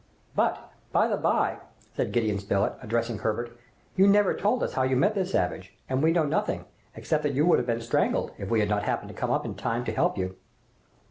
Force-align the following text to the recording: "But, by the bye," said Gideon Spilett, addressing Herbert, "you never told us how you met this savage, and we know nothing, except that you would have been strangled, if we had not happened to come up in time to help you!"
"But, 0.35 0.71
by 0.91 1.07
the 1.07 1.15
bye," 1.15 1.59
said 1.93 2.11
Gideon 2.11 2.39
Spilett, 2.39 2.73
addressing 2.81 3.19
Herbert, 3.19 3.55
"you 3.95 4.07
never 4.07 4.33
told 4.33 4.63
us 4.63 4.73
how 4.73 4.81
you 4.81 4.95
met 4.95 5.13
this 5.13 5.31
savage, 5.31 5.75
and 5.87 6.01
we 6.01 6.11
know 6.11 6.25
nothing, 6.25 6.65
except 6.95 7.21
that 7.21 7.35
you 7.35 7.45
would 7.45 7.59
have 7.59 7.67
been 7.67 7.81
strangled, 7.81 8.31
if 8.39 8.49
we 8.49 8.61
had 8.61 8.69
not 8.69 8.81
happened 8.81 9.09
to 9.09 9.15
come 9.15 9.29
up 9.29 9.45
in 9.45 9.53
time 9.53 9.85
to 9.85 9.91
help 9.91 10.17
you!" 10.17 10.37